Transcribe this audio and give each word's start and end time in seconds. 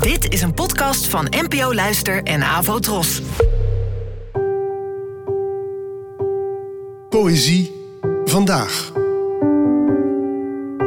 Dit 0.00 0.32
is 0.32 0.42
een 0.42 0.54
podcast 0.54 1.06
van 1.06 1.26
NPO 1.30 1.74
Luister 1.74 2.22
en 2.22 2.42
Avo 2.42 2.78
Tros. 2.78 3.22
Poëzie 7.08 7.72
vandaag. 8.24 8.92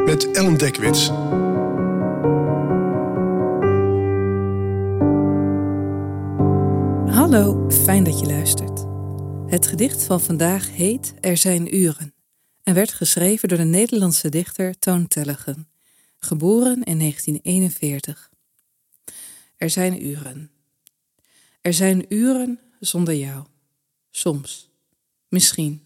Met 0.06 0.32
Ellen 0.32 0.58
Dekwits. 0.58 1.08
Hallo, 7.16 7.70
fijn 7.84 8.04
dat 8.04 8.20
je 8.20 8.26
luistert. 8.26 8.86
Het 9.46 9.68
gedicht 9.68 10.04
van 10.04 10.22
vandaag 10.22 10.72
heet 10.72 11.14
Er 11.20 11.38
zijn 11.38 11.76
uren 11.76 12.14
en 12.64 12.74
werd 12.74 12.94
geschreven 12.94 13.48
door 13.48 13.58
de 13.58 13.64
Nederlandse 13.64 14.30
dichter 14.30 14.80
Toon 14.80 15.08
Tellegen, 15.08 15.68
geboren 16.18 16.84
in 16.84 17.00
1941. 17.00 18.34
Er 19.66 19.72
zijn 19.72 20.06
uren. 20.06 20.52
Er 21.62 21.74
zijn 21.74 22.06
uren 22.14 22.60
zonder 22.80 23.16
jou. 23.16 23.46
Soms. 24.12 24.70
Misschien. 25.28 25.84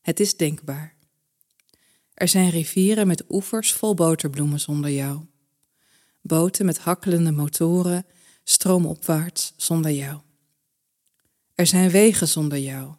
Het 0.00 0.20
is 0.20 0.36
denkbaar. 0.36 0.96
Er 2.14 2.28
zijn 2.28 2.50
rivieren 2.50 3.06
met 3.06 3.24
oevers 3.28 3.72
vol 3.72 3.94
boterbloemen 3.94 4.60
zonder 4.60 4.90
jou. 4.90 5.20
Boten 6.20 6.66
met 6.66 6.78
hakkelende 6.78 7.32
motoren 7.32 8.06
stroomopwaarts 8.44 9.52
zonder 9.56 9.90
jou. 9.90 10.20
Er 11.54 11.66
zijn 11.66 11.90
wegen 11.90 12.28
zonder 12.28 12.58
jou. 12.58 12.94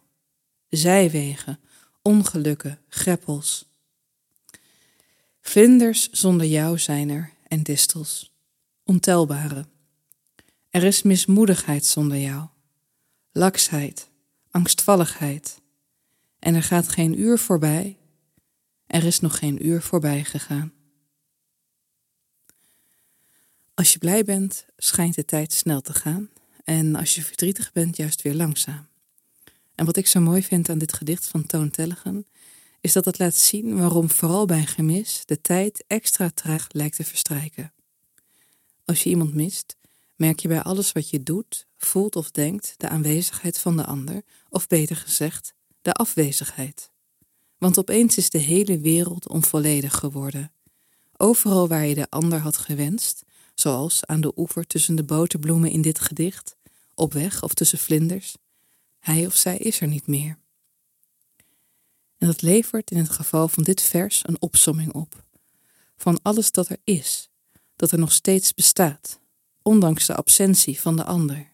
Zijwegen, 0.68 1.60
ongelukken, 2.02 2.80
greppels. 2.88 3.68
Vlinders 5.40 6.10
zonder 6.10 6.46
jou 6.46 6.78
zijn 6.78 7.08
er 7.08 7.32
en 7.48 7.62
distels, 7.62 8.32
ontelbare. 8.84 9.66
Er 10.70 10.82
is 10.82 11.02
mismoedigheid 11.02 11.84
zonder 11.84 12.18
jou, 12.18 12.48
laksheid, 13.32 14.10
angstvalligheid. 14.50 15.60
En 16.38 16.54
er 16.54 16.62
gaat 16.62 16.88
geen 16.88 17.20
uur 17.20 17.38
voorbij, 17.38 17.98
er 18.86 19.04
is 19.04 19.20
nog 19.20 19.38
geen 19.38 19.66
uur 19.66 19.82
voorbij 19.82 20.24
gegaan. 20.24 20.72
Als 23.74 23.92
je 23.92 23.98
blij 23.98 24.24
bent, 24.24 24.66
schijnt 24.76 25.14
de 25.14 25.24
tijd 25.24 25.52
snel 25.52 25.80
te 25.80 25.92
gaan 25.92 26.30
en 26.64 26.94
als 26.94 27.14
je 27.14 27.22
verdrietig 27.22 27.72
bent, 27.72 27.96
juist 27.96 28.22
weer 28.22 28.34
langzaam. 28.34 28.86
En 29.74 29.84
wat 29.84 29.96
ik 29.96 30.06
zo 30.06 30.20
mooi 30.20 30.42
vind 30.42 30.68
aan 30.68 30.78
dit 30.78 30.92
gedicht 30.92 31.26
van 31.26 31.46
Toon 31.46 31.70
Tellegen, 31.70 32.26
is 32.80 32.92
dat 32.92 33.04
het 33.04 33.18
laat 33.18 33.34
zien 33.34 33.76
waarom 33.76 34.10
vooral 34.10 34.46
bij 34.46 34.66
gemis 34.66 35.22
de 35.24 35.40
tijd 35.40 35.84
extra 35.86 36.30
traag 36.30 36.66
lijkt 36.68 36.96
te 36.96 37.04
verstrijken. 37.04 37.72
Als 38.84 39.02
je 39.02 39.10
iemand 39.10 39.34
mist, 39.34 39.76
merk 40.18 40.40
je 40.40 40.48
bij 40.48 40.62
alles 40.62 40.92
wat 40.92 41.10
je 41.10 41.22
doet, 41.22 41.66
voelt 41.76 42.16
of 42.16 42.30
denkt 42.30 42.74
de 42.76 42.88
aanwezigheid 42.88 43.58
van 43.58 43.76
de 43.76 43.84
ander, 43.84 44.22
of 44.48 44.66
beter 44.66 44.96
gezegd, 44.96 45.54
de 45.82 45.92
afwezigheid. 45.92 46.90
Want 47.58 47.78
opeens 47.78 48.16
is 48.16 48.30
de 48.30 48.38
hele 48.38 48.78
wereld 48.80 49.28
onvolledig 49.28 49.94
geworden. 49.94 50.52
Overal 51.16 51.68
waar 51.68 51.86
je 51.86 51.94
de 51.94 52.10
ander 52.10 52.38
had 52.38 52.56
gewenst, 52.56 53.24
zoals 53.54 54.04
aan 54.04 54.20
de 54.20 54.32
oever 54.36 54.66
tussen 54.66 54.94
de 54.94 55.04
boterbloemen 55.04 55.70
in 55.70 55.82
dit 55.82 56.00
gedicht, 56.00 56.56
op 56.94 57.12
weg 57.12 57.42
of 57.42 57.54
tussen 57.54 57.78
vlinders, 57.78 58.36
hij 58.98 59.26
of 59.26 59.34
zij 59.36 59.56
is 59.56 59.80
er 59.80 59.88
niet 59.88 60.06
meer. 60.06 60.38
En 62.18 62.26
dat 62.26 62.42
levert 62.42 62.90
in 62.90 62.96
het 62.98 63.10
geval 63.10 63.48
van 63.48 63.62
dit 63.62 63.82
vers 63.82 64.22
een 64.26 64.40
opsomming 64.40 64.92
op 64.92 65.26
van 65.98 66.18
alles 66.22 66.50
dat 66.50 66.68
er 66.68 66.78
is, 66.84 67.28
dat 67.76 67.92
er 67.92 67.98
nog 67.98 68.12
steeds 68.12 68.54
bestaat, 68.54 69.20
ondanks 69.68 70.06
de 70.06 70.14
absentie 70.14 70.80
van 70.80 70.96
de 70.96 71.04
ander. 71.04 71.52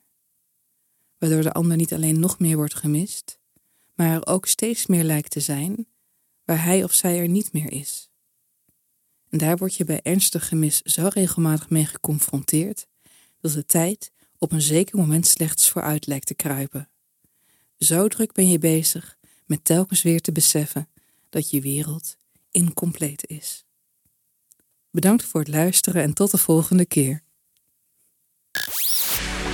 Waardoor 1.18 1.42
de 1.42 1.52
ander 1.52 1.76
niet 1.76 1.92
alleen 1.92 2.20
nog 2.20 2.38
meer 2.38 2.56
wordt 2.56 2.74
gemist, 2.74 3.38
maar 3.94 4.10
er 4.10 4.26
ook 4.26 4.46
steeds 4.46 4.86
meer 4.86 5.04
lijkt 5.04 5.30
te 5.30 5.40
zijn 5.40 5.86
waar 6.44 6.64
hij 6.64 6.84
of 6.84 6.92
zij 6.92 7.18
er 7.18 7.28
niet 7.28 7.52
meer 7.52 7.72
is. 7.72 8.10
En 9.28 9.38
daar 9.38 9.56
word 9.56 9.74
je 9.74 9.84
bij 9.84 10.00
ernstig 10.02 10.48
gemis 10.48 10.80
zo 10.82 11.08
regelmatig 11.12 11.70
mee 11.70 11.84
geconfronteerd 11.84 12.86
dat 13.40 13.52
de 13.52 13.66
tijd 13.66 14.12
op 14.38 14.52
een 14.52 14.62
zeker 14.62 14.98
moment 14.98 15.26
slechts 15.26 15.68
vooruit 15.68 16.06
lijkt 16.06 16.26
te 16.26 16.34
kruipen. 16.34 16.90
Zo 17.78 18.08
druk 18.08 18.32
ben 18.32 18.48
je 18.48 18.58
bezig 18.58 19.18
met 19.46 19.64
telkens 19.64 20.02
weer 20.02 20.20
te 20.20 20.32
beseffen 20.32 20.88
dat 21.28 21.50
je 21.50 21.60
wereld 21.60 22.16
incompleet 22.50 23.26
is. 23.26 23.64
Bedankt 24.90 25.24
voor 25.24 25.40
het 25.40 25.48
luisteren 25.48 26.02
en 26.02 26.14
tot 26.14 26.30
de 26.30 26.38
volgende 26.38 26.86
keer. 26.86 27.23